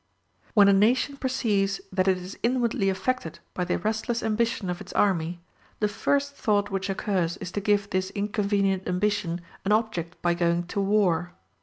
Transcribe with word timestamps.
When 0.55 0.67
a 0.67 0.73
nation 0.73 1.15
perceives 1.17 1.79
that 1.91 2.07
it 2.07 2.17
is 2.17 2.35
inwardly 2.41 2.89
affected 2.89 3.37
by 3.53 3.65
the 3.65 3.77
restless 3.77 4.23
ambition 4.23 4.67
of 4.67 4.81
its 4.81 4.91
army, 4.93 5.41
the 5.79 5.87
first 5.87 6.33
thought 6.35 6.71
which 6.71 6.89
occurs 6.89 7.37
is 7.37 7.51
to 7.51 7.61
give 7.61 7.87
this 7.91 8.09
inconvenient 8.09 8.87
ambition 8.87 9.41
an 9.63 9.71
object 9.71 10.19
by 10.23 10.33
going 10.33 10.63
to 10.73 10.81
war. 10.81 11.33